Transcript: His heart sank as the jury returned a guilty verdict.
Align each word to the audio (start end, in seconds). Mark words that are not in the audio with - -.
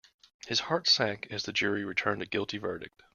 His 0.47 0.61
heart 0.61 0.87
sank 0.87 1.27
as 1.29 1.43
the 1.43 1.53
jury 1.53 1.85
returned 1.85 2.23
a 2.23 2.25
guilty 2.25 2.57
verdict. 2.57 3.03